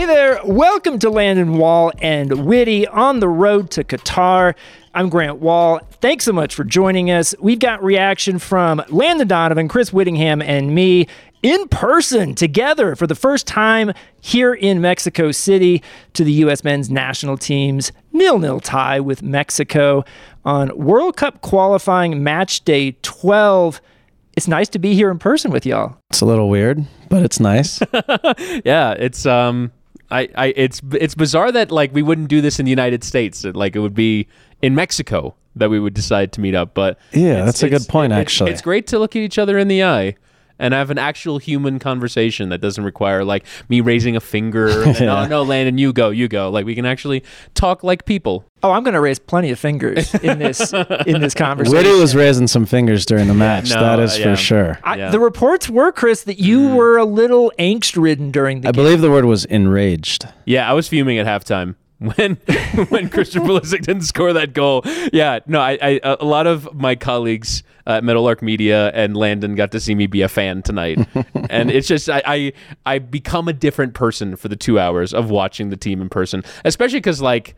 [0.00, 4.54] Hey there, welcome to Landon Wahl and Witty on the road to Qatar.
[4.94, 5.80] I'm Grant Wahl.
[6.00, 7.34] Thanks so much for joining us.
[7.38, 11.06] We've got reaction from Landon Donovan, Chris Whittingham, and me
[11.42, 13.92] in person together for the first time
[14.22, 15.82] here in Mexico City
[16.14, 16.64] to the U.S.
[16.64, 20.02] men's national team's nil-nil tie with Mexico
[20.46, 23.82] on World Cup qualifying match day 12.
[24.34, 25.98] It's nice to be here in person with y'all.
[26.08, 27.82] It's a little weird, but it's nice.
[28.64, 29.70] yeah, it's um
[30.10, 33.42] I, I it's it's bizarre that like we wouldn't do this in the United States.
[33.42, 34.26] That, Like it would be
[34.62, 36.74] in Mexico that we would decide to meet up.
[36.74, 38.50] But Yeah, that's a good point, it- actually.
[38.52, 40.16] it's great to look at each other in the eye
[40.60, 44.68] and have an actual human conversation that doesn't require like me raising a finger.
[44.68, 45.06] And, Yeah.
[45.06, 46.50] No, no, Landon, you go, you go.
[46.50, 47.22] Like we can actually
[47.54, 48.44] talk like people.
[48.62, 50.74] Oh, I'm going to raise plenty of fingers in this
[51.06, 51.74] in this conversation.
[51.74, 53.70] Witty was raising some fingers during the match.
[53.70, 54.24] no, that is uh, yeah.
[54.24, 54.78] for sure.
[54.84, 55.10] I, Yeah.
[55.10, 56.74] The reports were, Chris, that you mm.
[56.76, 58.84] were a little angst-ridden during the I game.
[58.84, 60.28] believe the word was enraged.
[60.44, 61.76] Yeah, I was fuming at halftime
[62.14, 62.36] when
[62.88, 64.82] when Christian Pulisic didn't score that goal.
[65.12, 69.72] Yeah, no, I, I a lot of my colleagues at Meadowlark Media and Landon got
[69.72, 70.98] to see me be a fan tonight,
[71.50, 72.52] and it's just I, I
[72.86, 76.42] I become a different person for the two hours of watching the team in person,
[76.64, 77.54] especially because like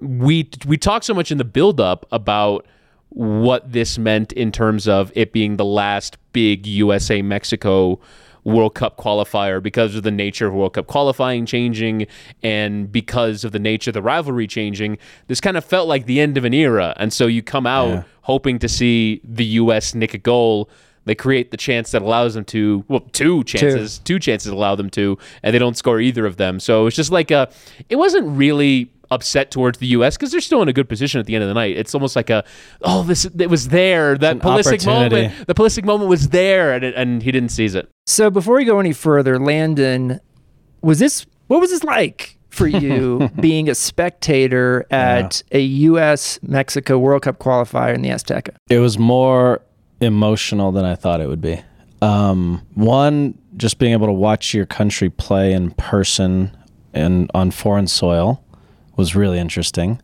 [0.00, 2.66] we we talk so much in the build up about
[3.08, 7.98] what this meant in terms of it being the last big USA Mexico
[8.44, 12.06] World Cup qualifier because of the nature of World Cup qualifying changing
[12.42, 14.98] and because of the nature of the rivalry changing.
[15.26, 16.94] This kind of felt like the end of an era.
[16.96, 18.02] And so you come out Yeah.
[18.22, 20.68] hoping to see the US nick a goal.
[21.06, 24.90] They create the chance that allows them to, well, two chances, two, chances allow them
[24.90, 26.60] to, and they don't score either of them.
[26.60, 27.48] So it's just like a,
[27.88, 30.16] it wasn't really upset towards the U.S.
[30.16, 31.76] because they're still in a good position at the end of the night.
[31.76, 32.44] It's almost like a,
[32.82, 34.16] oh, this it was there.
[34.16, 37.74] That an Pulisic moment, the Pulisic moment was there, and, it, and he didn't seize
[37.74, 37.88] it.
[38.06, 40.20] So before we go any further, Landon,
[40.82, 46.38] was this what was this like for you being a spectator at a U.S.
[46.42, 48.54] Mexico World Cup qualifier in the Azteca?
[48.68, 49.62] It was more
[50.00, 51.62] emotional than I thought it would be.
[52.02, 56.56] Um, one, just being able to watch your country play in person
[56.94, 58.42] and on foreign soil
[59.00, 60.00] was really interesting.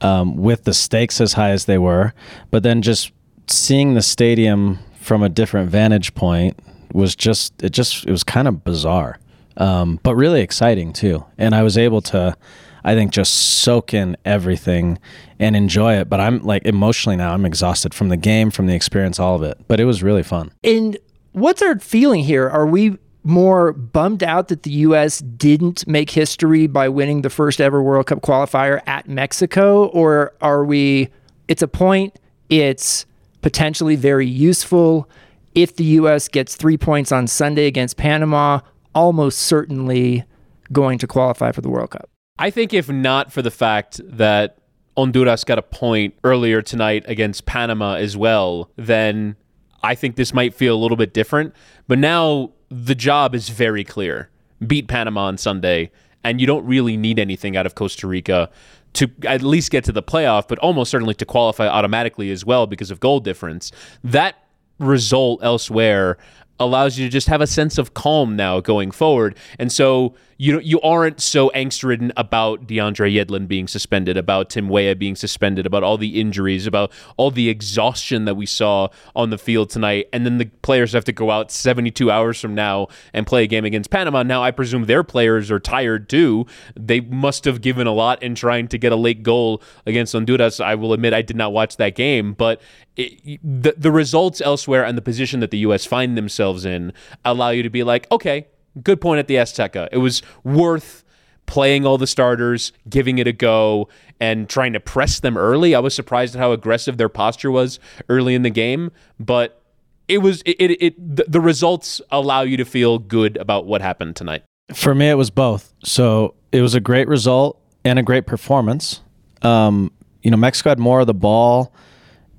[0.00, 2.14] Um, with the stakes as high as they were,
[2.50, 3.12] but then just
[3.48, 6.58] seeing the stadium from a different vantage point
[6.94, 9.18] was just it just it was kind of bizarre,
[9.58, 11.26] um, but really exciting too.
[11.36, 12.34] And I was able to,
[12.82, 14.98] I think, just soak in everything
[15.38, 16.08] and enjoy it.
[16.08, 19.42] But I'm like emotionally now, I'm exhausted from the game, from the experience, all of
[19.42, 19.58] it.
[19.68, 20.50] But it was really fun.
[20.64, 20.96] And
[21.32, 22.48] what's our feeling here?
[22.48, 25.18] Are we more bummed out that the U.S.
[25.20, 29.86] didn't make history by winning the first ever World Cup qualifier at Mexico?
[29.86, 31.08] Or are we,
[31.48, 33.06] it's a point, it's
[33.42, 35.08] potentially very useful.
[35.54, 36.28] If the U.S.
[36.28, 38.60] gets three points on Sunday against Panama,
[38.94, 40.24] almost certainly
[40.72, 42.08] going to qualify for the World Cup.
[42.38, 44.56] I think if not for the fact that
[44.96, 49.36] Honduras got a point earlier tonight against Panama as well, then
[49.82, 51.54] I think this might feel a little bit different.
[51.88, 54.30] But now the job is very clear.
[54.66, 55.90] Beat Panama on Sunday,
[56.24, 58.50] and you don't really need anything out of Costa Rica
[58.94, 62.66] to at least get to the playoff, but almost certainly to qualify automatically as well
[62.66, 63.70] because of goal difference.
[64.02, 64.36] That
[64.78, 66.18] result elsewhere
[66.60, 69.36] allows you to just have a sense of calm now going forward.
[69.58, 74.70] And so you you aren't so angst ridden about DeAndre Yedlin being suspended, about Tim
[74.70, 79.28] Weah being suspended, about all the injuries, about all the exhaustion that we saw on
[79.28, 80.08] the field tonight.
[80.14, 83.46] And then the players have to go out 72 hours from now and play a
[83.46, 84.22] game against Panama.
[84.22, 86.46] Now I presume their players are tired too.
[86.74, 90.58] They must have given a lot in trying to get a late goal against Honduras.
[90.58, 92.62] I will admit I did not watch that game, but
[92.96, 95.84] it, the the results elsewhere and the position that the U.S.
[95.84, 96.92] find themselves in
[97.24, 98.46] allow you to be like, okay,
[98.82, 99.88] good point at the Azteca.
[99.92, 101.04] It was worth
[101.46, 103.88] playing all the starters, giving it a go,
[104.20, 105.74] and trying to press them early.
[105.74, 109.60] I was surprised at how aggressive their posture was early in the game, but
[110.06, 113.80] it was it it, it the, the results allow you to feel good about what
[113.80, 114.44] happened tonight.
[114.72, 115.74] For me, it was both.
[115.84, 119.00] So it was a great result and a great performance.
[119.42, 119.90] Um,
[120.22, 121.74] you know, Mexico had more of the ball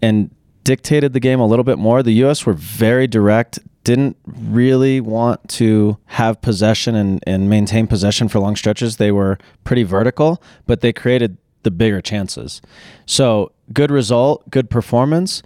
[0.01, 0.29] and
[0.63, 2.03] dictated the game a little bit more.
[2.03, 2.45] The U.S.
[2.45, 8.55] were very direct, didn't really want to have possession and, and maintain possession for long
[8.55, 8.97] stretches.
[8.97, 12.61] They were pretty vertical, but they created the bigger chances.
[13.05, 15.41] So, good result, good performance,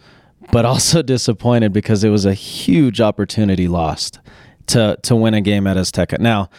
[0.52, 4.20] but also disappointed because it was a huge opportunity lost
[4.68, 6.20] to to win a game at Azteca.
[6.20, 6.50] Now,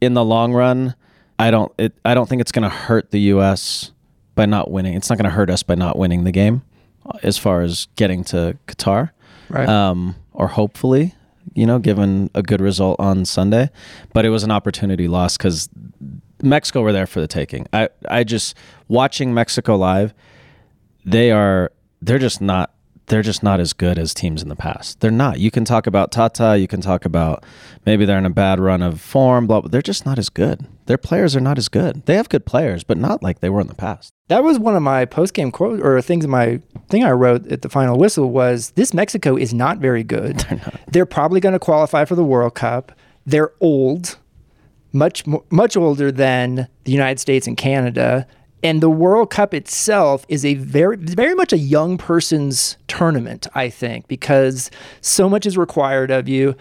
[0.00, 0.94] in the long run,
[1.38, 3.92] I don't it, I don't think it's going to hurt the US
[4.34, 4.94] by not winning.
[4.94, 6.62] It's not going to hurt us by not winning the game
[7.22, 9.10] as far as getting to Qatar.
[9.48, 9.68] Right.
[9.68, 11.14] Um, or hopefully,
[11.54, 13.70] you know, given a good result on Sunday,
[14.12, 15.68] but it was an opportunity lost cuz
[16.42, 17.66] Mexico were there for the taking.
[17.72, 18.56] I I just
[18.88, 20.14] watching Mexico live,
[21.04, 21.72] they are
[22.02, 22.74] they're just not
[23.06, 25.00] they're just not as good as teams in the past.
[25.00, 25.38] They're not.
[25.38, 27.44] You can talk about Tata, you can talk about
[27.84, 29.68] maybe they're in a bad run of form, blah, blah.
[29.68, 30.66] They're just not as good.
[30.86, 32.04] Their players are not as good.
[32.06, 34.12] They have good players, but not like they were in the past.
[34.28, 37.50] That was one of my post game quote or things in my thing I wrote
[37.50, 40.38] at the final whistle was this Mexico is not very good.
[40.48, 42.92] They're, They're probably going to qualify for the World Cup.
[43.24, 44.18] They're old,
[44.92, 48.26] much much older than the United States and Canada.
[48.62, 53.68] And the World Cup itself is a very, very much a young person's tournament, I
[53.68, 54.70] think, because
[55.00, 56.56] so much is required of you.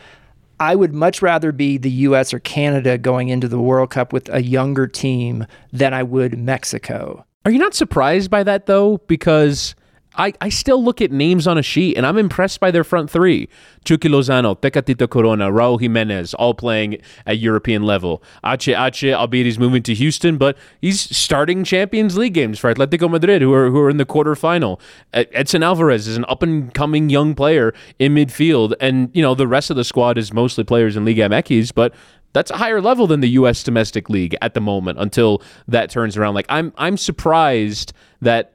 [0.60, 4.30] I would much rather be the US or Canada going into the World Cup with
[4.30, 7.26] a younger team than I would Mexico.
[7.44, 8.98] Are you not surprised by that, though?
[9.08, 9.76] Because
[10.18, 13.10] I, I still look at names on a sheet and I'm impressed by their front
[13.10, 13.50] three.
[13.84, 18.24] Chucky Lozano, Tecatito Corona, Raul Jimenez, all playing at European level.
[18.46, 23.10] Ache Ache, albeit he's moving to Houston, but he's starting Champions League games for Atletico
[23.10, 24.80] Madrid, who are, who are in the quarterfinal.
[25.14, 28.74] Edson Alvarez is an up and coming young player in midfield.
[28.80, 31.94] And, you know, the rest of the squad is mostly players in Liga MX, but
[32.34, 33.64] that's a higher level than the U.S.
[33.64, 36.34] domestic league at the moment until that turns around.
[36.34, 38.55] Like I'm, I'm surprised that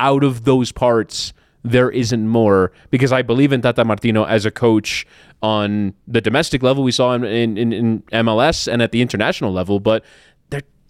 [0.00, 1.32] out of those parts
[1.64, 5.06] there isn't more because I believe in Tata Martino as a coach
[5.42, 9.80] on the domestic level we saw in, in, in MLS and at the international level.
[9.80, 10.04] But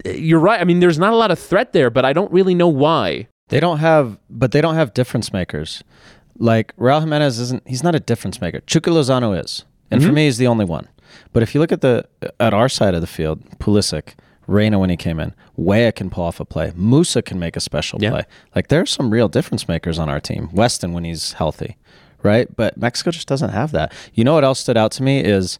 [0.04, 0.60] you're right.
[0.60, 3.28] I mean, there's not a lot of threat there, but I don't really know why.
[3.48, 5.82] They don't have, but they don't have difference makers.
[6.38, 7.66] Like Raul Jimenez isn't.
[7.66, 8.60] He's not a difference maker.
[8.60, 10.08] Chucky Lozano is, and mm-hmm.
[10.08, 10.88] for me, he's the only one.
[11.32, 12.06] But if you look at the
[12.38, 14.14] at our side of the field, Pulisic,
[14.48, 15.34] Reyna when he came in.
[15.56, 16.70] Weah can pull off a play.
[16.70, 18.10] Musah can make a special yeah.
[18.10, 18.22] play.
[18.56, 20.48] Like there's some real difference makers on our team.
[20.52, 21.76] Weston when he's healthy,
[22.22, 22.48] right?
[22.56, 23.92] But Mexico just doesn't have that.
[24.14, 25.58] You know what else stood out to me is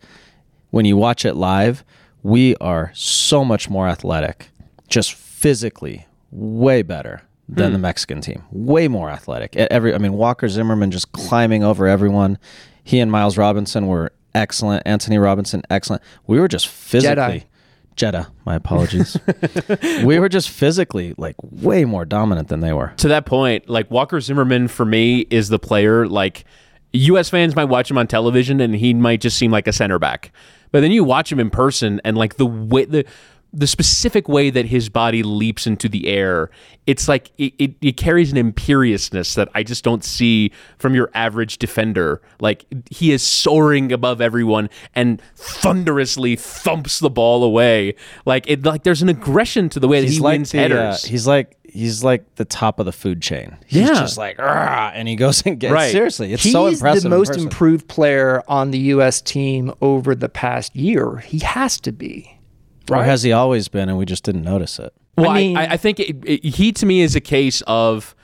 [0.70, 1.84] when you watch it live,
[2.22, 4.48] we are so much more athletic,
[4.88, 7.72] just physically way better than hmm.
[7.74, 8.42] the Mexican team.
[8.50, 9.54] Way more athletic.
[9.54, 12.38] Every I mean Walker Zimmerman just climbing over everyone.
[12.82, 14.82] He and Miles Robinson were excellent.
[14.86, 16.02] Antonee Robinson excellent.
[16.26, 17.44] We were just physically Jedi.
[17.98, 18.32] Jeddah.
[18.46, 19.18] My apologies.
[20.04, 22.94] we were just physically like way more dominant than they were.
[22.98, 26.44] To that point, like Walker Zimmerman for me is the player like
[26.92, 29.98] US fans might watch him on television and he might just seem like a center
[29.98, 30.32] back.
[30.70, 33.04] But then you watch him in person and like the way the
[33.52, 36.50] the specific way that his body leaps into the air,
[36.86, 41.10] it's like it, it, it, carries an imperiousness that I just don't see from your
[41.14, 42.20] average defender.
[42.40, 47.94] Like he is soaring above everyone and thunderously thumps the ball away.
[48.26, 50.58] Like it, like there's an aggression to the way that he's he like wins the,
[50.58, 51.04] uh, headers.
[51.04, 53.56] Uh, he's like he's like the top of the food chain.
[53.66, 53.94] He's yeah.
[53.94, 55.90] just like and he goes and gets right.
[55.90, 56.34] seriously.
[56.34, 56.96] It's he's so impressive.
[56.96, 59.22] He's the most improved player on the U.S.
[59.22, 61.16] team over the past year.
[61.18, 62.37] He has to be.
[62.90, 63.00] Right?
[63.00, 64.92] Or has he always been and we just didn't notice it?
[65.16, 68.14] Well, I, mean, I, I think it, it, he to me is a case of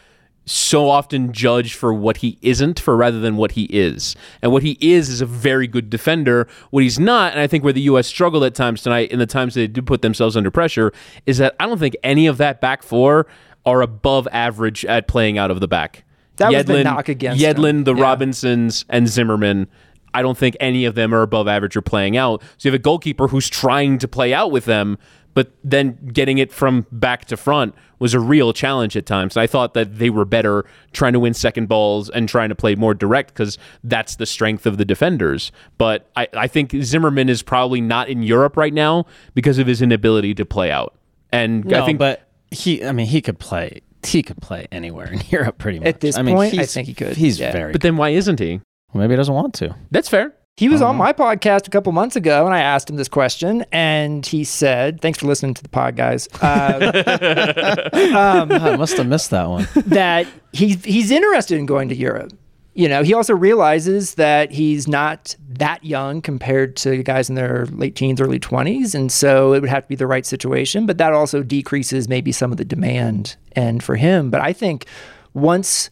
[0.46, 4.14] so often judged for what he isn't for rather than what he is.
[4.42, 6.46] And what he is is a very good defender.
[6.70, 8.06] What he's not, and I think where the U.S.
[8.06, 10.92] struggled at times tonight, in the times they do put themselves under pressure,
[11.26, 13.26] is that I don't think any of that back four
[13.64, 16.04] are above average at playing out of the back.
[16.36, 17.84] That Yedlin, was the knock against Yedlin, him.
[17.84, 18.02] the yeah.
[18.02, 19.68] Robinsons, and Zimmerman
[20.14, 22.40] I don't think any of them are above average or playing out.
[22.56, 24.96] So you have a goalkeeper who's trying to play out with them,
[25.34, 29.36] but then getting it from back to front was a real challenge at times.
[29.36, 32.54] And I thought that they were better trying to win second balls and trying to
[32.54, 35.50] play more direct because that's the strength of the defenders.
[35.76, 39.82] But I, I think Zimmerman is probably not in Europe right now because of his
[39.82, 40.94] inability to play out.
[41.32, 43.80] And no, I think, but he, I mean, he could play.
[44.04, 45.88] He could play anywhere in Europe, pretty much.
[45.88, 47.16] At this I mean, point, I think he could.
[47.16, 47.50] He's yeah.
[47.50, 47.72] very.
[47.72, 48.60] But then why isn't he?
[48.94, 49.74] Well, maybe he doesn't want to.
[49.90, 50.34] That's fair.
[50.56, 50.90] He was uh-huh.
[50.90, 54.44] on my podcast a couple months ago, and I asked him this question, and he
[54.44, 59.48] said, "Thanks for listening to the pod, guys." Uh, um, I must have missed that
[59.48, 59.66] one.
[59.86, 62.32] That he's he's interested in going to Europe.
[62.74, 67.66] You know, he also realizes that he's not that young compared to guys in their
[67.66, 70.86] late teens, early twenties, and so it would have to be the right situation.
[70.86, 74.30] But that also decreases maybe some of the demand, and for him.
[74.30, 74.86] But I think
[75.32, 75.90] once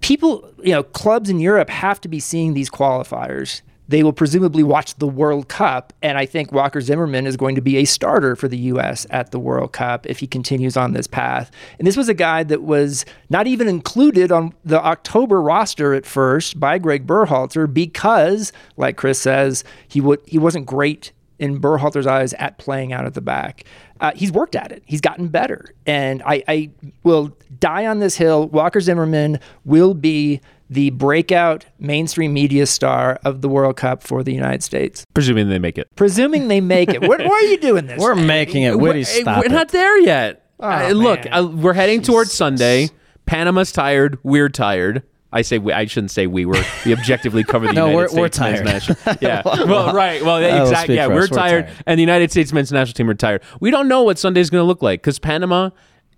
[0.00, 3.62] people, you know, clubs in Europe have to be seeing these qualifiers.
[3.88, 7.60] They will presumably watch the World Cup, and I think Walker Zimmerman is going to
[7.60, 9.04] be a starter for the U.S.
[9.10, 11.50] at the World Cup if he continues on this path.
[11.76, 16.06] And this was a guy that was not even included on the October roster at
[16.06, 22.06] first by Greg Berhalter because, like Chris says, he would he wasn't great in Berhalter's
[22.06, 23.64] eyes at playing out at the back.
[24.00, 24.82] Uh, he's worked at it.
[24.86, 26.70] He's gotten better, and I, I
[27.04, 28.48] will die on this hill.
[28.48, 30.40] Walker Zimmerman will be
[30.70, 35.04] the breakout mainstream media star of the World Cup for the United States.
[35.14, 35.88] Presuming they make it.
[35.96, 37.02] Presuming they make it.
[37.02, 38.00] What, why are you doing this?
[38.00, 38.78] We're making it.
[38.78, 39.52] Witty, We're- stop We're it.
[39.52, 40.46] not there yet.
[40.60, 42.88] Oh, Uh, look, uh, we're heading towards Sunday.
[43.26, 44.18] Panama's tired.
[44.22, 45.02] We're tired.
[45.32, 46.44] I say we, I shouldn't say we.
[46.44, 48.98] We're we objectively cover the No, United we're- we're States men's tired.
[49.06, 49.42] national- Yeah.
[49.44, 50.24] well, right.
[50.24, 50.96] Well, yeah, exactly.
[50.96, 51.30] Yeah, we're us.
[51.30, 51.76] We're tired, tired.
[51.86, 53.42] and the United States men's national team are tired.
[53.60, 55.70] We don't know what Sunday's going to look like because Panama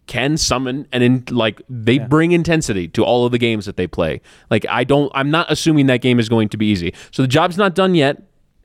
[0.07, 3.87] can summon and in like they bring intensity to all of the games that they
[3.87, 4.21] play.
[4.51, 5.13] Like I don't.
[5.15, 6.93] I'm not assuming that game is going to be easy.
[7.13, 8.21] So the job's not done yet.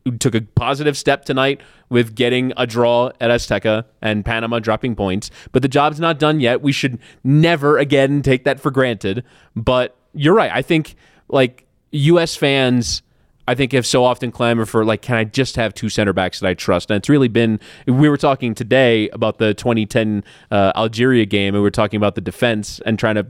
[0.06, 4.96] We took a positive step tonight with getting a draw at Azteca and Panama dropping
[4.96, 6.62] points, but the job's not done yet.
[6.62, 9.24] We should never again take that for granted.
[9.56, 10.51] But you're right.
[10.53, 10.95] I think
[11.29, 12.36] like U.S.
[12.36, 13.01] fans.
[13.50, 16.41] I think have so often clamored for like, can I just have two center backs
[16.41, 16.91] that I trust?
[16.91, 17.62] And it's really been.
[17.86, 22.15] We were talking today about the 2010 uh, Algeria game, and we were talking about
[22.15, 23.25] the defense and trying to.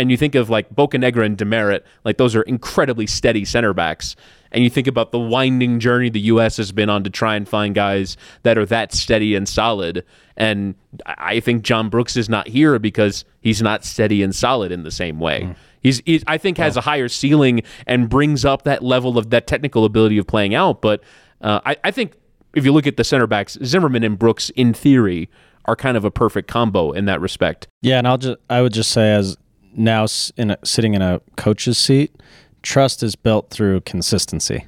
[0.00, 4.16] And you think of like Bocanegra and DeMerit, like those are incredibly steady center backs.
[4.52, 6.56] And you think about the winding journey the U.S.
[6.56, 10.04] has been on to try and find guys that are that steady and solid.
[10.36, 10.74] And
[11.06, 14.90] I think John Brooks is not here because he's not steady and solid in the
[14.90, 15.54] same way.
[15.82, 19.46] He's, he's I think has a higher ceiling and brings up that level of that
[19.46, 20.82] technical ability of playing out.
[20.82, 21.02] But
[21.40, 22.14] uh, I, I think
[22.54, 25.30] if you look at the center backs, Zimmerman and Brooks, in theory,
[25.66, 27.68] are kind of a perfect combo in that respect.
[27.82, 29.36] Yeah, and I'll just I would just say as
[29.74, 32.14] now in a, sitting in a coach's seat,
[32.62, 34.66] trust is built through consistency.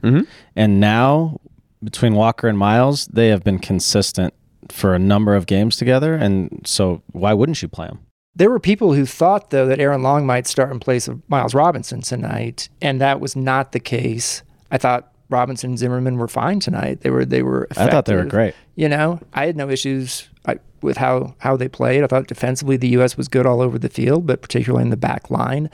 [0.56, 1.40] And now
[1.82, 4.34] between Walker and Miles, they have been consistent
[4.68, 8.00] for a number of games together, and so why wouldn't you play them?
[8.34, 11.54] There were people who thought, though, that Aaron Long might start in place of Miles
[11.54, 14.42] Robinson tonight, and that was not the case.
[14.70, 17.00] I thought Robinson and Zimmerman were fine tonight.
[17.00, 17.66] They were they were.
[17.76, 18.54] I thought they were great.
[18.76, 22.04] You know, I had no issues I, with how how they played.
[22.04, 23.16] I thought defensively the U.S.
[23.16, 25.68] was good all over the field, but particularly in the back line.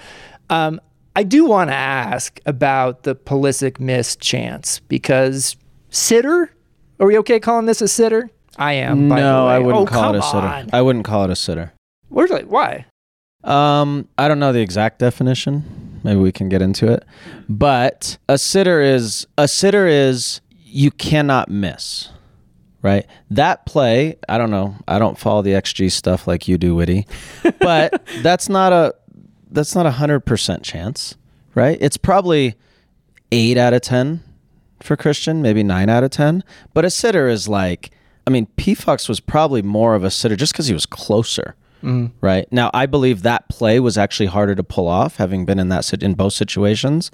[0.50, 0.80] Um,
[1.18, 5.56] I do want to ask about the Pulisic missed chance because
[5.90, 6.52] sitter.
[7.00, 8.30] Are we okay calling this a sitter?
[8.56, 9.08] I am.
[9.08, 10.46] by the no, I wouldn't Oh, call it a sitter.
[10.46, 10.70] on.
[10.72, 11.72] I wouldn't call it a sitter.
[12.08, 12.86] Where's like why?
[13.42, 16.00] Um, I don't know the exact definition.
[16.04, 17.04] Maybe we can get into it.
[17.48, 22.10] But a sitter is a sitter is you cannot miss.
[22.80, 23.08] Right?
[23.28, 24.76] That play, I don't know.
[24.86, 27.08] I don't follow the XG stuff like you do, Witty.
[27.58, 28.94] But that's not a
[29.50, 31.16] that's not a hundred percent chance.
[31.54, 31.78] Right?
[31.80, 32.54] It's probably
[33.32, 34.22] eight out of ten
[34.80, 36.44] for Christian, maybe nine out of ten.
[36.72, 37.90] But a sitter is like
[38.28, 41.56] I mean, Pefok was probably more of a sitter just because he was closer.
[42.20, 45.70] Right now, I believe that play was actually harder to pull off, having been in
[45.70, 47.10] that sit- in both situations.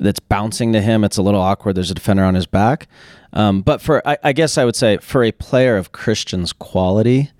[0.00, 1.04] That's bouncing to him.
[1.04, 1.74] It's a little awkward.
[1.74, 2.88] There's a defender on his back.
[3.34, 7.30] Um, but for, I, I guess I would say, for a player of Christian's quality,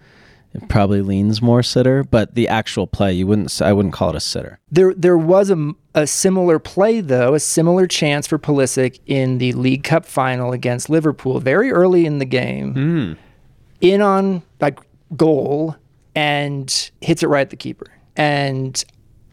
[0.63, 2.05] it probably leans more sitter.
[2.05, 3.61] But the actual play, you wouldn't.
[3.61, 4.59] I wouldn't call it a sitter.
[4.71, 9.53] There, there was a, a similar play, though, a similar chance for Pulisic in the
[9.53, 13.17] League Cup final against Liverpool, very early in the game, mm.
[13.81, 14.81] in on like
[15.17, 15.77] goal,
[16.15, 17.87] and hits it right at the keeper.
[18.17, 18.85] And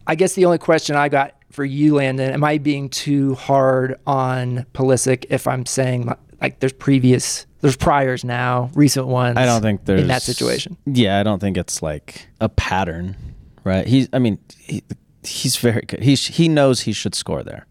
[0.08, 4.00] I guess the only question I got for you, Landon, am I being too hard
[4.06, 9.38] on Pulisic if I'm saying like there's previous, there's priors now, recent ones?
[9.38, 10.78] I don't think there's in that situation.
[10.86, 13.18] Yeah, I don't think it's like a pattern,
[13.64, 13.88] right?
[13.88, 14.08] He's.
[14.14, 14.84] I mean, he,
[15.24, 16.04] he's very good.
[16.04, 17.66] He he knows he should score there,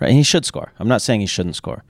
[0.00, 0.08] right?
[0.08, 0.72] And he should score.
[0.78, 1.82] I'm not saying he shouldn't score,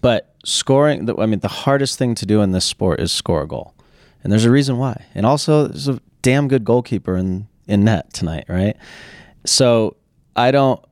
[0.00, 1.04] but scoring.
[1.04, 3.74] The, I mean, the hardest thing to do in this sport is score a goal,
[4.22, 5.04] and there's a reason why.
[5.14, 8.76] And also, there's a damn good goalkeeper in in net tonight, right?
[9.44, 9.96] So
[10.34, 10.82] I don't.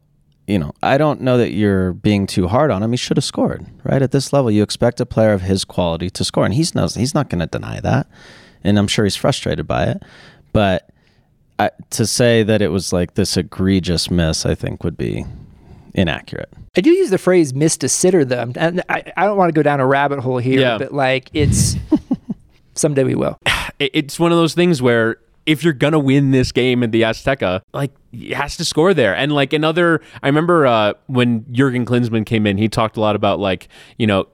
[0.51, 2.91] You know, I don't know that you're being too hard on him.
[2.91, 4.03] He should have scored, right?
[4.03, 6.97] At this level, you expect a player of his quality to score, and he knows
[6.97, 8.09] he's not going to deny that.
[8.65, 10.03] And I'm sure he's frustrated by it.
[10.53, 10.91] But
[11.61, 15.25] I, to say that it was like this egregious miss, I think would be
[15.95, 16.53] inaccurate.
[16.77, 19.53] I do use the phrase "missed a sitter," though, and I, I don't want to
[19.59, 20.79] go down a rabbit hole here, Yeah.
[20.79, 21.77] but like it's
[22.75, 23.39] someday we will.
[23.79, 27.63] It's one of those things where if you're gonna win this game in the Azteca,
[27.73, 29.15] like he has to score there.
[29.15, 33.17] And like another, I remember uh, when Jurgen Klinsmann came in, he talked a lot
[33.17, 33.69] about like
[33.99, 34.27] you know.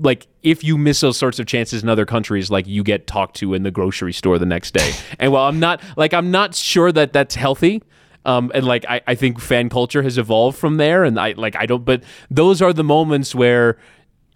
[0.00, 3.36] Like if you miss those sorts of chances in other countries, like you get talked
[3.36, 4.92] to in the grocery store the next day.
[5.18, 7.82] and while I'm not like I'm not sure that that's healthy,
[8.26, 11.04] Um, and like I, I think fan culture has evolved from there.
[11.04, 13.78] And I like I don't but those are the moments where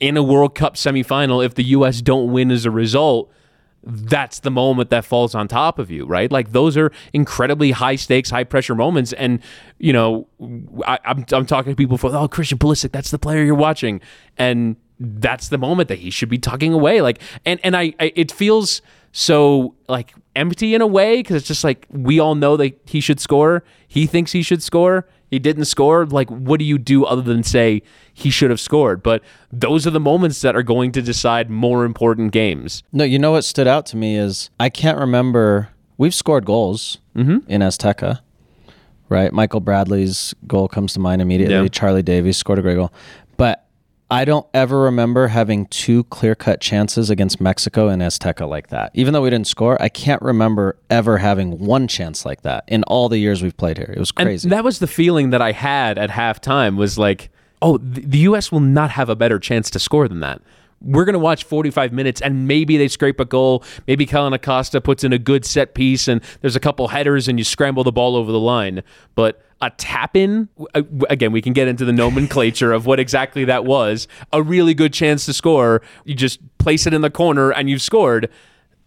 [0.00, 3.31] in a World Cup semifinal, if the US don't win as a result,
[3.85, 6.31] that's the moment that falls on top of you, right?
[6.31, 9.12] Like those are incredibly high stakes, high pressure moments.
[9.15, 9.41] And,
[9.79, 10.29] you know,
[10.87, 13.55] I, am I'm, I'm talking to people for, oh, Christian Pulisic, that's the player you're
[13.55, 14.01] watching.
[14.39, 17.01] And that's the moment that he should be tucking away.
[17.01, 21.49] Like, and, and I, I it feels so like empty in a way because it's
[21.49, 23.65] just like we all know that he should score.
[23.89, 26.05] He thinks he should score he didn't score.
[26.05, 27.81] Like, what do you do other than say
[28.12, 29.03] he should have scored?
[29.03, 32.83] But those are the moments that are going to decide more important games.
[32.93, 35.71] No, you know what stood out to me is I can't remember.
[35.97, 37.51] We've scored goals mm-hmm.
[37.51, 38.21] in Azteca,
[39.09, 39.33] right?
[39.33, 41.55] Michael Bradley's goal comes to mind immediately.
[41.55, 41.69] Yeah.
[41.69, 42.93] Charlie Davies scored a great goal.
[44.12, 48.90] I don't ever remember having two clear cut chances against Mexico and Azteca like that.
[48.92, 52.83] Even though we didn't score, I can't remember ever having one chance like that in
[52.85, 53.90] all the years we've played here.
[53.97, 54.47] It was crazy.
[54.47, 57.31] And that was the feeling that I had at halftime was like,
[57.62, 58.52] oh, the U.S.
[58.52, 60.42] will not have a better chance to score than that
[60.85, 63.65] we're going to watch 45 minutes and maybe they scrape a goal.
[63.87, 67.39] Maybe Kellyn Acosta puts in a good set piece and there's a couple headers and
[67.39, 68.83] you scramble the ball over the line.
[69.15, 73.45] But a tap in, uh, again, we can get into the nomenclature of what exactly
[73.45, 74.09] that was.
[74.33, 75.83] A really good chance to score.
[76.05, 78.29] You just place it in the corner and you've scored.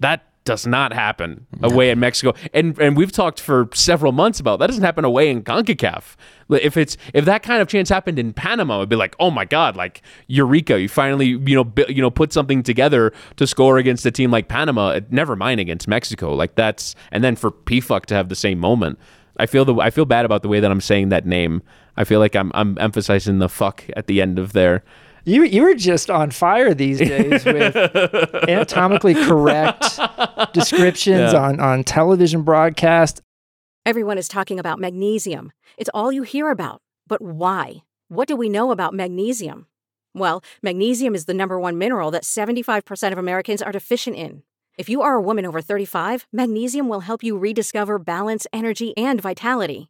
[0.01, 2.33] That does not happen away in Mexico.
[2.53, 6.15] And and we've talked for several months about that doesn't happen away in CONCACAF.
[6.49, 9.43] If it's if that kind of chance happened in Panama, it'd be like, "Oh my
[9.45, 14.05] god, like eureka, you finally, you know, you know put something together to score against
[14.05, 18.05] a team like Panama, uh, never mind against Mexico." Like that's and then for Pefok
[18.05, 18.99] to have the same moment.
[19.37, 21.63] I feel the I feel bad about the way that I'm saying that name.
[21.97, 24.83] I feel like I'm I'm emphasizing the fuck at the end of there.
[25.25, 27.75] You you were just on fire these days with
[28.47, 29.99] anatomically correct
[30.53, 31.41] descriptions yeah.
[31.41, 33.21] on on television broadcast.
[33.85, 35.51] Everyone is talking about magnesium.
[35.77, 36.81] It's all you hear about.
[37.07, 37.83] But why?
[38.07, 39.67] What do we know about magnesium?
[40.13, 44.43] Well, magnesium is the number one mineral that 75% of Americans are deficient in.
[44.77, 49.21] If you are a woman over 35, magnesium will help you rediscover balance, energy, and
[49.21, 49.89] vitality.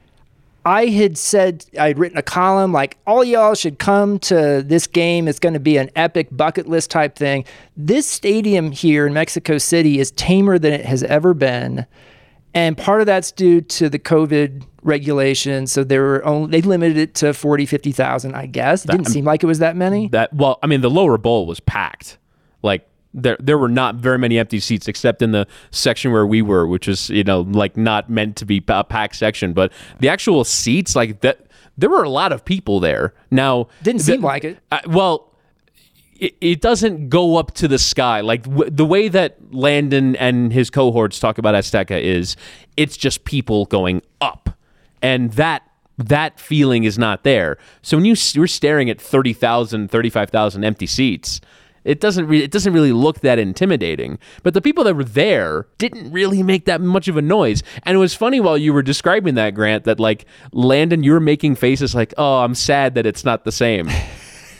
[0.65, 5.27] I had said I'd written a column like all y'all should come to this game.
[5.27, 7.45] It's going to be an epic bucket list type thing.
[7.75, 11.85] This stadium here in Mexico City is tamer than it has ever been.
[12.53, 15.71] And part of that's due to the COVID regulations.
[15.71, 18.83] So they were only they limited it to 40, 50,000, I guess.
[18.83, 20.09] It didn't um, seem like it was that many.
[20.09, 22.17] That well, I mean the lower bowl was packed.
[22.61, 26.41] Like there there were not very many empty seats except in the section where we
[26.41, 29.53] were, which was you know like not meant to be a packed section.
[29.53, 31.47] But the actual seats, like that,
[31.77, 33.13] there were a lot of people there.
[33.29, 34.57] Now didn't seem like it.
[34.71, 35.27] Uh, well.
[36.19, 40.53] It, it doesn't go up to the sky like w- the way that Landon and
[40.53, 42.35] his cohorts talk about Azteca is
[42.77, 44.55] it's just people going up,
[45.01, 45.63] and that
[45.97, 47.57] that feeling is not there.
[47.81, 51.41] So when you you're staring at 30,000, 35,000 empty seats,
[51.83, 54.19] it doesn't re- it doesn't really look that intimidating.
[54.43, 57.63] But the people that were there didn't really make that much of a noise.
[57.83, 61.19] And it was funny while you were describing that Grant that like Landon you were
[61.19, 63.89] making faces like, "Oh, I'm sad that it's not the same."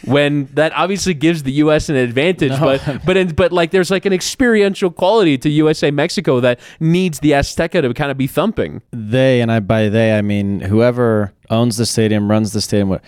[0.05, 1.89] when that obviously gives the U.S.
[1.89, 2.59] an advantage, no.
[2.59, 7.19] but but in, but like there's like an experiential quality to USA Mexico that needs
[7.19, 8.81] the Azteca to kind of be thumping.
[8.91, 12.99] They and I by they I mean whoever owns the stadium, runs the stadium.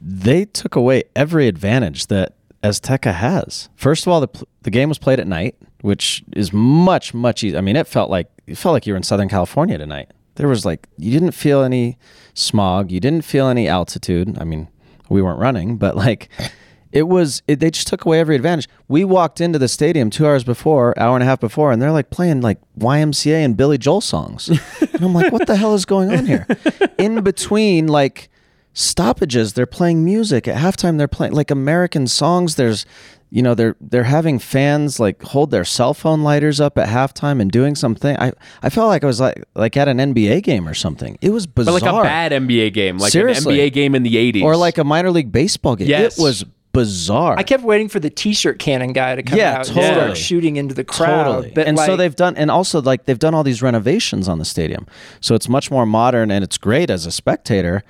[0.00, 3.68] They took away every advantage that Azteca has.
[3.76, 7.58] First of all, the the game was played at night, which is much much easier.
[7.58, 10.10] I mean, it felt like it felt like you were in Southern California tonight.
[10.36, 11.98] There was like you didn't feel any
[12.32, 14.38] smog, you didn't feel any altitude.
[14.40, 14.68] I mean,
[15.10, 16.30] we weren't running, but like
[16.90, 18.66] it was it, they just took away every advantage.
[18.88, 21.92] We walked into the stadium 2 hours before, hour and a half before, and they're
[21.92, 24.48] like playing like YMCA and Billy Joel songs.
[24.80, 26.46] and I'm like, what the hell is going on here?
[26.98, 28.30] In between like
[28.74, 32.84] stoppages they're playing music at halftime they're playing like american songs there's
[33.30, 37.40] you know they're they're having fans like hold their cell phone lighters up at halftime
[37.40, 38.16] and doing something.
[38.16, 38.32] I
[38.62, 41.18] I felt like I was like like at an NBA game or something.
[41.20, 41.80] It was bizarre.
[41.80, 43.60] But like a bad NBA game, like Seriously.
[43.60, 44.42] an NBA game in the 80s.
[44.44, 45.88] or like a minor league baseball game.
[45.88, 46.16] Yes.
[46.16, 47.36] It was bizarre.
[47.36, 50.54] I kept waiting for the t-shirt cannon guy to come Yeah, out and start shooting
[50.54, 51.24] into the crowd.
[51.24, 51.52] Totally.
[51.56, 54.44] But and so they've done, and also like they've done all these renovations on the
[54.44, 54.86] stadium,
[55.20, 57.82] so it's much more modern and it's great as a spectator.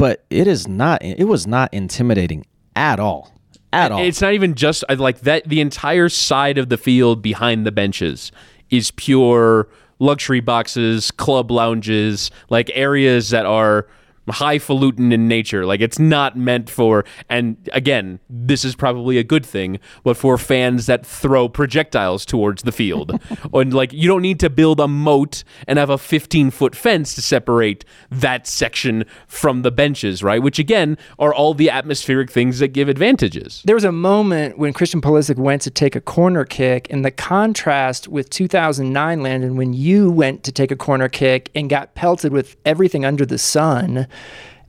[0.00, 1.04] But it is not.
[1.04, 3.34] It was not intimidating at all.
[3.70, 4.00] At all.
[4.02, 5.46] It's not even just like that.
[5.46, 8.32] The entire side of the field behind the benches
[8.70, 13.86] is pure luxury boxes, club lounges, like areas that are
[14.32, 15.66] highfalutin in nature.
[15.66, 17.04] Like it's not meant for.
[17.28, 22.62] And again, this is probably a good thing, but for fans that throw projectiles towards
[22.62, 23.20] the field,
[23.52, 27.14] and like you don't need to build a moat and have a 15 foot fence
[27.14, 30.42] to separate that section from the benches, right?
[30.42, 33.62] Which again are all the atmospheric things that give advantages.
[33.64, 37.10] there was a moment when Christian Pulisic went to take a corner kick, and the
[37.10, 42.32] contrast with 2009, Landon, when you went to take a corner kick and got pelted
[42.32, 44.06] with everything under the sun,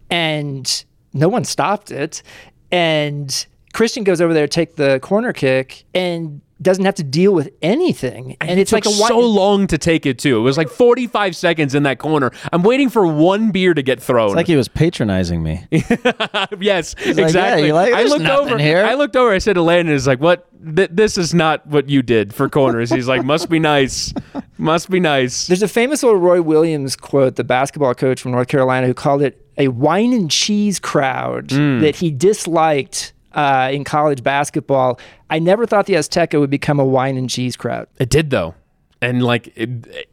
[0.10, 2.24] and no one stopped it,
[2.72, 7.34] and Christian goes over there to take the corner kick and doesn't have to deal
[7.34, 10.38] with anything, and, it's took like a wi- so long to take it too.
[10.38, 12.30] It was like 45 seconds in that corner.
[12.54, 14.28] I'm waiting for one beer to get thrown.
[14.28, 15.66] It's like he was patronizing me.
[15.72, 17.72] yes, like, "Yeah, exactly.
[17.72, 18.60] like- I looked over.
[18.60, 19.32] here." I looked over.
[19.32, 20.48] I said to Landon, "Is like what?
[20.76, 24.14] Th- this is not what you did for corners." He's like, "Must be nice.
[24.60, 28.50] Must be nice." There's a famous old Roy Williams quote, the basketball coach from North
[28.50, 34.24] Carolina, who called it a wine and cheese crowd that he disliked uh, in college
[34.24, 35.00] basketball.
[35.30, 37.88] I never thought the Azteca would become a wine and cheese crowd.
[38.00, 38.56] It did though,
[39.02, 40.08] and like, it, it-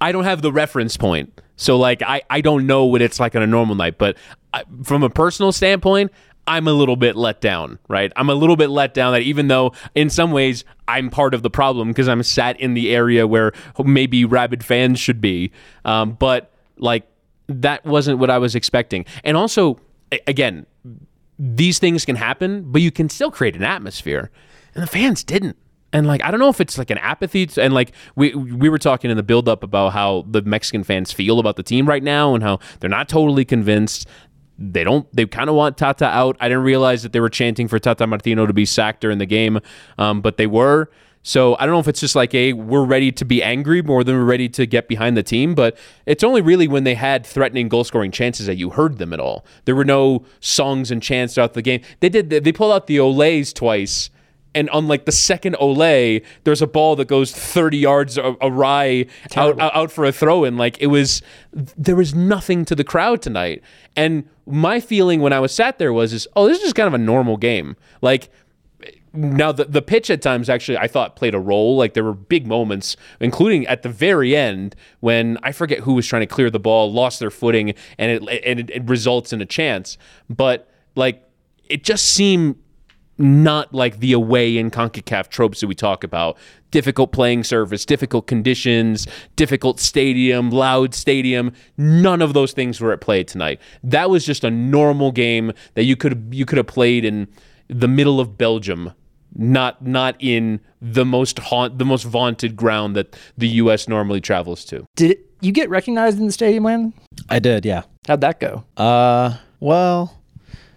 [0.00, 3.36] I don't have the reference point, so like, I I don't know what it's like
[3.36, 3.98] on a normal night.
[3.98, 4.16] But
[4.52, 6.10] I, from a personal standpoint,
[6.48, 7.78] I'm a little bit let down.
[7.88, 11.34] Right, I'm a little bit let down that even though in some ways I'm part
[11.34, 15.52] of the problem because I'm sat in the area where maybe rabid fans should be,
[15.84, 17.06] um, but like
[17.50, 19.78] that wasn't what I was expecting, and also
[20.26, 20.66] again.
[21.42, 24.30] These things can happen, but you can still create an atmosphere.
[24.74, 25.56] And the fans didn't
[25.92, 28.68] and like I don't know if it's like an apathy to, and like we we
[28.68, 31.86] were talking in the build up about how the Mexican fans feel about the team
[31.86, 34.06] right now and how they're not totally convinced.
[34.58, 35.06] They don't.
[35.14, 36.36] They kind of want Tata out.
[36.38, 39.26] I didn't realize that they were chanting for Tata Martino to be sacked during the
[39.26, 39.60] game,
[39.98, 40.90] um, but they were.
[41.22, 44.02] So I don't know if it's just like a we're ready to be angry more
[44.02, 47.26] than we're ready to get behind the team, but it's only really when they had
[47.26, 49.44] threatening goal scoring chances that you heard them at all.
[49.66, 51.82] There were no songs and chants throughout the game.
[52.00, 52.30] They did.
[52.30, 54.10] They pulled out the Olays twice
[54.54, 59.06] and on like the second Olay, there's a ball that goes 30 yards awry
[59.36, 60.56] out, out out for a throw in.
[60.56, 63.62] Like it was, there was nothing to the crowd tonight.
[63.96, 66.88] And my feeling when I was sat there was, is oh, this is just kind
[66.88, 67.76] of a normal game.
[68.02, 68.30] Like
[69.12, 71.76] now the the pitch at times actually I thought played a role.
[71.76, 76.06] Like there were big moments, including at the very end when I forget who was
[76.06, 79.40] trying to clear the ball, lost their footing, and it and it, it results in
[79.40, 79.98] a chance.
[80.28, 81.22] But like
[81.68, 82.56] it just seemed
[83.20, 86.38] not like the away in CONCACAF tropes that we talk about.
[86.70, 91.52] Difficult playing surface, difficult conditions, difficult stadium, loud stadium.
[91.76, 93.60] None of those things were at play tonight.
[93.84, 97.28] That was just a normal game that you could you could have played in
[97.68, 98.92] the middle of Belgium,
[99.34, 104.64] not not in the most haunt the most vaunted ground that the US normally travels
[104.66, 104.86] to.
[104.96, 106.94] Did you get recognized in the stadium, Landon?
[107.28, 107.82] I did, yeah.
[108.06, 108.64] How'd that go?
[108.76, 110.20] Uh, well,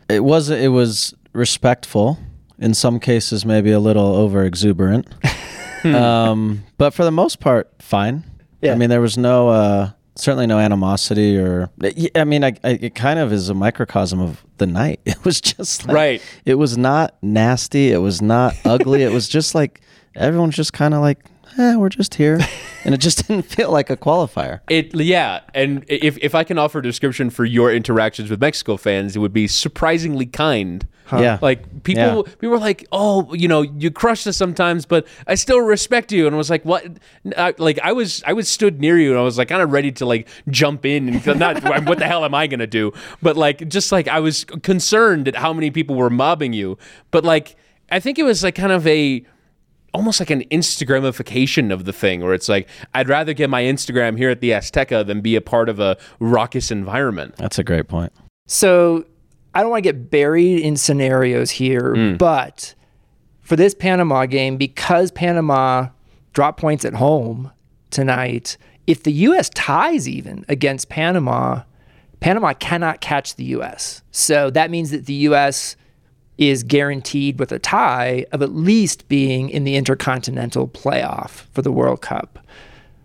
[0.10, 2.20] it was it was respectful.
[2.60, 5.08] In some cases, maybe a little over exuberant.
[5.84, 8.24] um, but for the most part, fine.
[8.62, 8.72] Yeah.
[8.72, 11.70] I mean, there was no uh, certainly no animosity or.
[12.16, 15.00] I mean, I, I, it kind of is a microcosm of the night.
[15.06, 16.22] It was just like, Right.
[16.46, 17.92] It was not nasty.
[17.92, 19.04] It was not ugly.
[19.04, 19.82] It was just like
[20.16, 21.20] everyone's just kind of like,
[21.58, 22.40] eh, we're just here,
[22.86, 24.62] and it just didn't feel like a qualifier.
[24.70, 28.78] It yeah, and if if I can offer a description for your interactions with Mexico
[28.78, 30.88] fans, it would be surprisingly kind.
[31.12, 31.38] Yeah.
[31.42, 32.34] Like people Yeah.
[32.40, 36.26] people were like, "Oh, you know, you crush us sometimes, but I still respect you."
[36.26, 36.86] And I was like, "What?"
[37.38, 39.72] I, like I was I was stood near you and I was like kind of
[39.72, 42.94] ready to like jump in and not what the hell am I going to do?
[43.22, 46.78] But like just like I was concerned at how many people were mobbing you.
[47.12, 47.58] But like
[47.92, 49.24] I think it was like kind of a
[49.94, 54.18] almost like an Instagramification of the thing, where it's like I'd rather get my Instagram
[54.18, 57.36] here at the Azteca than be a part of a raucous environment.
[57.38, 58.12] That's a great point.
[58.48, 59.06] So
[59.54, 62.16] I don't want to get buried in scenarios here, hmm.
[62.16, 62.74] but
[63.42, 65.90] for this Panama game, because Panama
[66.34, 67.52] dropped points at home
[67.92, 69.50] tonight, if the U.S.
[69.54, 71.64] ties even against Panama,
[72.20, 74.02] Panama cannot catch the U.S.
[74.12, 75.76] So that means that the U.S.
[76.38, 81.72] is guaranteed with a tie of at least being in the intercontinental playoff for the
[81.72, 82.40] World Cup.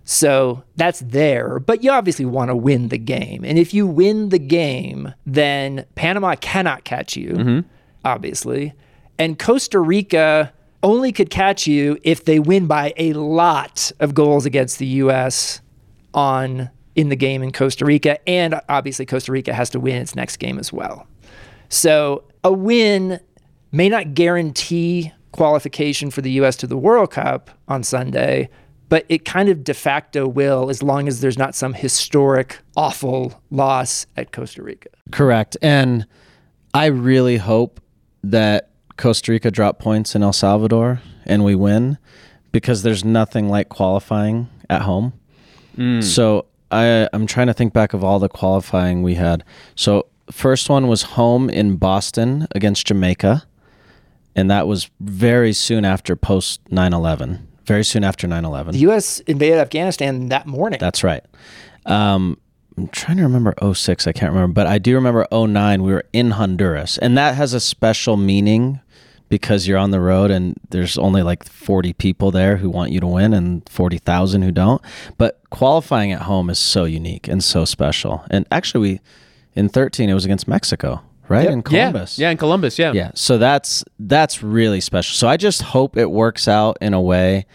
[0.04, 3.44] So that's there, but you obviously want to win the game.
[3.44, 7.60] And if you win the game, then Panama cannot catch you, mm-hmm.
[8.06, 8.72] obviously.
[9.18, 10.50] And Costa Rica
[10.82, 15.60] only could catch you if they win by a lot of goals against the US
[16.14, 20.16] on in the game in Costa Rica and obviously Costa Rica has to win its
[20.16, 21.06] next game as well.
[21.68, 23.20] So a win
[23.72, 28.48] may not guarantee qualification for the US to the World Cup on Sunday,
[28.88, 33.40] but it kind of de facto will as long as there's not some historic awful
[33.50, 34.88] loss at Costa Rica.
[35.12, 35.56] Correct.
[35.60, 36.06] And
[36.74, 37.80] I really hope
[38.22, 41.98] that Costa Rica drop points in El Salvador and we win
[42.52, 45.12] because there's nothing like qualifying at home.
[45.76, 46.02] Mm.
[46.02, 49.44] So I I'm trying to think back of all the qualifying we had.
[49.76, 53.44] So first one was home in Boston against Jamaica
[54.38, 57.40] and that was very soon after post 9/11.
[57.64, 58.72] Very soon after 9/11.
[58.72, 60.78] The US invaded Afghanistan that morning.
[60.78, 61.24] That's right.
[61.86, 62.38] Um,
[62.76, 64.06] I'm trying to remember 06.
[64.06, 65.82] I can't remember, but I do remember 09.
[65.82, 68.78] We were in Honduras, and that has a special meaning
[69.28, 73.00] because you're on the road and there's only like 40 people there who want you
[73.00, 74.80] to win and 40,000 who don't.
[75.18, 78.24] But qualifying at home is so unique and so special.
[78.30, 79.00] And actually, we
[79.58, 81.50] in 13 it was against Mexico, right?
[81.50, 82.18] In Columbus.
[82.18, 82.92] Yeah, yeah, in Columbus, yeah.
[82.92, 85.14] Yeah, so that's that's really special.
[85.14, 87.46] So I just hope it works out in a way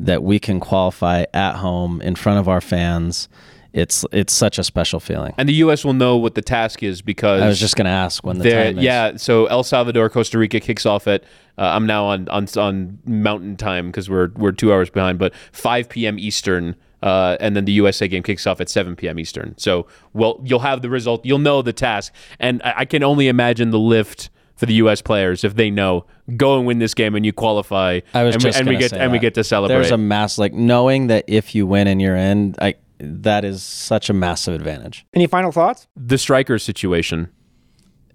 [0.00, 3.28] that we can qualify at home in front of our fans.
[3.72, 5.32] It's it's such a special feeling.
[5.38, 5.82] And the U.S.
[5.84, 8.50] will know what the task is because I was just going to ask when the
[8.50, 8.84] time is.
[8.84, 9.16] yeah.
[9.16, 11.22] So El Salvador, Costa Rica kicks off at.
[11.56, 15.32] Uh, I'm now on on on Mountain Time because we're we're two hours behind, but
[15.52, 16.18] 5 p.m.
[16.18, 19.18] Eastern, uh, and then the USA game kicks off at 7 p.m.
[19.18, 19.56] Eastern.
[19.58, 21.24] So, well, you'll have the result.
[21.24, 25.02] You'll know the task, and I, I can only imagine the lift for the U.S.
[25.02, 28.00] players if they know go and win this game and you qualify.
[28.14, 29.76] I was and, just we, and we gonna get say and we get to celebrate.
[29.76, 33.62] There's a mass like knowing that if you win and you're in, I that is
[33.62, 35.04] such a massive advantage.
[35.14, 35.88] Any final thoughts?
[35.96, 37.28] the striker situation.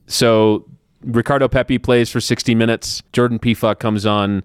[0.08, 0.66] So
[1.02, 3.04] Ricardo Pepi plays for 60 minutes.
[3.12, 4.44] Jordan Pefok comes on,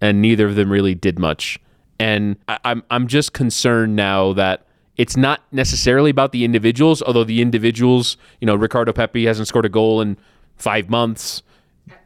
[0.00, 1.60] and neither of them really did much.
[1.98, 7.24] And I, I'm I'm just concerned now that it's not necessarily about the individuals, although
[7.24, 10.16] the individuals, you know, Ricardo Pepi hasn't scored a goal in
[10.56, 11.42] five months.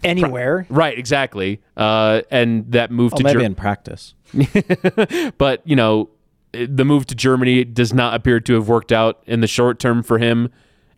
[0.03, 0.67] Anywhere.
[0.69, 1.61] Right, exactly.
[1.77, 4.15] Uh, and that move Well, to maybe Ger- in practice.
[5.39, 6.11] but you know
[6.53, 10.03] the move to Germany does not appear to have worked out in the short term
[10.03, 10.51] for him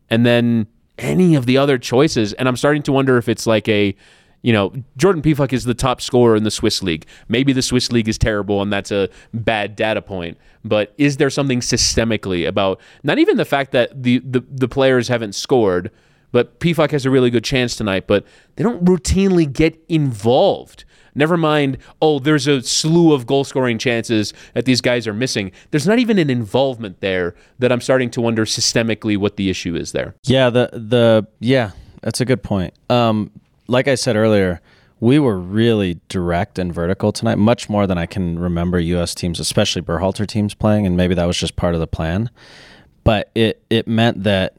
[0.09, 0.67] and then
[0.99, 3.95] any of the other choices and I'm starting to wonder if it's like a
[4.43, 7.93] you know Jordan Pefok is the top scorer in the Swiss league maybe the Swiss
[7.93, 12.81] league is terrible and that's a bad data point but is there something systemically about
[13.03, 15.91] not even the fact that the the, the players haven't scored
[16.33, 18.25] but Pefok has a really good chance tonight but
[18.57, 24.33] they don't routinely get involved Never mind, oh, there's a slew of goal scoring chances
[24.55, 25.53] that these guys are missing.
[25.71, 29.75] There's not even an involvement there that I'm starting to wonder systemically what the issue
[29.75, 30.15] is there.
[30.25, 31.73] Yeah, the the yeah,
[32.03, 32.75] that's a good point.
[32.89, 33.31] Um,
[33.71, 34.61] like I said earlier,
[34.99, 39.15] we were really direct and vertical tonight, much more than I can remember U.S.
[39.15, 42.31] teams, especially Berhalter teams playing, and maybe that was just part of the plan.
[43.03, 44.57] But it it meant that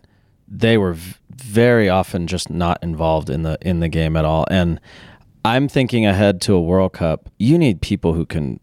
[0.47, 4.45] they were v- very often just not involved in the in the game at all.
[4.49, 4.79] And
[5.45, 7.29] I'm thinking ahead to a World Cup.
[7.37, 8.59] You need people who can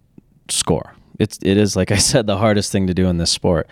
[0.48, 0.94] score.
[1.20, 3.68] It's it is like I said the hardest thing to do in this sport.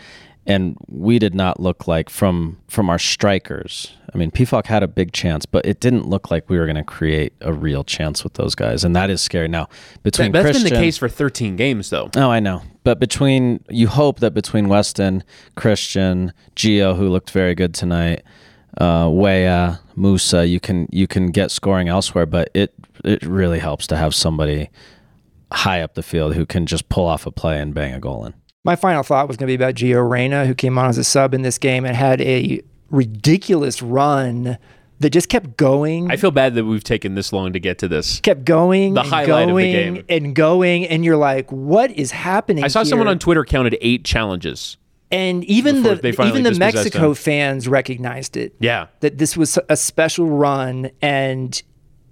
[0.47, 3.93] And we did not look like from from our strikers.
[4.15, 6.77] I mean, Pefok had a big chance, but it didn't look like we were going
[6.77, 9.49] to create a real chance with those guys, and that is scary.
[9.49, 9.69] Now,
[10.03, 12.11] between That's Christian, been the case for 13 games, though.
[12.17, 12.63] Oh, I know.
[12.85, 15.25] But between you hope that between Weston,
[15.57, 18.23] Christian, Gio, who looked very good tonight,
[18.79, 22.27] uh, Weah, Musah, you can you can get scoring elsewhere.
[22.27, 22.73] But it
[23.05, 24.71] it really helps to have somebody
[25.53, 28.25] high up the field who can just pull off a play and bang a goal
[28.25, 28.35] in.
[28.67, 31.05] My final thought was going to be about Gio Reyna, who came on as a
[31.05, 34.59] sub in this game and had a ridiculous run
[34.99, 36.11] that just kept going.
[36.11, 38.19] I feel bad that we've taken this long to get to this.
[38.21, 40.05] kept going, The and highlight of the going game.
[40.09, 44.05] and going, and you're like, "What is happening?" I saw someone on Twitter counted eight
[44.05, 44.77] challenges.
[45.13, 48.57] and even the even the Mexico fans recognized it.
[48.59, 48.87] Yeah.
[48.99, 51.63] that this was a special run, and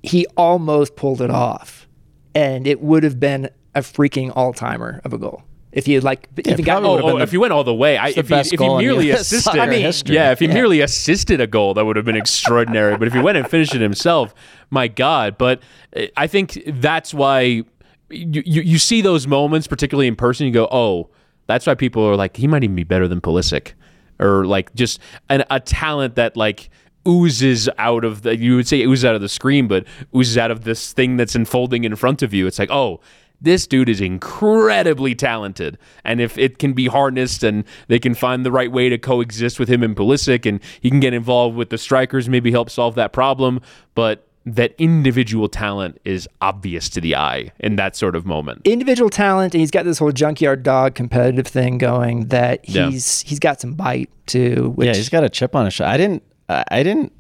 [0.05, 1.89] he almost pulled it off,
[2.33, 5.43] and it would have been a freaking all timer of a goal
[5.75, 7.99] if he had like if he got Oh, oh, if he went all the way,
[7.99, 10.15] I, the if, he, if he merely assisted, I mean, history.
[10.15, 12.97] yeah, if he merely assisted a goal, that would have been extraordinary.
[12.97, 14.35] but if he went and finished it himself,
[14.71, 15.37] my God!
[15.37, 15.61] But
[15.97, 17.65] uh, I think that's why you,
[18.09, 20.47] you you see those moments, particularly in person.
[20.47, 21.11] You go, oh,
[21.49, 23.73] that's why people are like, he might even be better than Pulisic,
[24.21, 26.71] or like just an, a talent that like
[27.07, 29.85] oozes out of the you would say oozes out of the screen, but
[30.15, 32.47] oozes out of this thing that's unfolding in front of you.
[32.47, 33.01] It's like, oh,
[33.41, 35.79] this dude is incredibly talented.
[36.05, 39.59] And if it can be harnessed and they can find the right way to coexist
[39.59, 42.95] with him and Pulisic and he can get involved with the strikers, maybe help solve
[42.95, 43.61] that problem.
[43.95, 48.61] But that individual talent is obvious to the eye in that sort of moment.
[48.65, 52.91] Individual talent, and he's got this whole junkyard dog competitive thing going that Yeah.
[52.91, 54.73] he's he's got some bite too.
[54.75, 55.93] Which, Yeah, he's got a chip on his shoulder.
[55.93, 57.13] I didn't, I I didn't,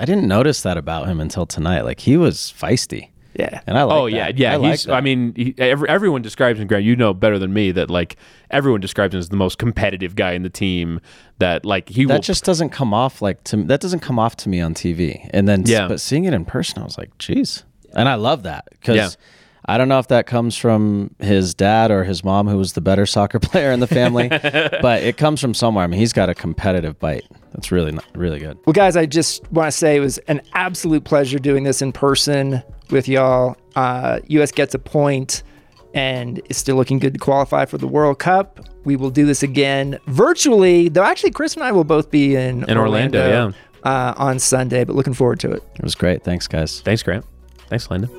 [0.00, 1.82] I didn't notice that about him until tonight.
[1.82, 3.60] Like he was feisty, yeah.
[3.66, 3.96] and I like.
[3.96, 4.38] oh yeah, that.
[4.38, 4.56] yeah.
[4.56, 4.84] I he's.
[4.84, 4.94] that.
[4.94, 6.66] I mean, he, every, everyone describes him.
[6.66, 8.16] Grant, you know better than me that like
[8.50, 11.00] everyone describes him as the most competitive guy in the team.
[11.38, 12.20] That like he that will.
[12.20, 15.28] just doesn't come off like to that doesn't come off to me on TV.
[15.32, 15.88] And then, Yeah.
[15.88, 18.96] but seeing it in person, I was like, geez, and I love that because.
[18.96, 19.08] Yeah.
[19.66, 22.80] I don't know if that comes from his dad or his mom, who was the
[22.80, 25.84] better soccer player in the family, but it comes from somewhere.
[25.84, 27.24] I mean, he's got a competitive bite.
[27.52, 28.58] That's really, not, really good.
[28.66, 31.92] Well, guys, I just want to say it was an absolute pleasure doing this in
[31.92, 33.56] person with y'all.
[33.76, 34.52] Uh, U.S.
[34.52, 35.42] gets a point
[35.94, 38.60] and is still looking good to qualify for the World Cup.
[38.84, 41.04] We will do this again virtually, though.
[41.04, 45.14] Actually, Chris and I will both be in, In Orlando, uh, on Sunday, but looking
[45.14, 45.62] forward to it.
[45.76, 46.24] It was great.
[46.24, 46.80] Thanks, guys.
[46.80, 47.24] Thanks, Grant.
[47.68, 48.10] Thanks, Landon.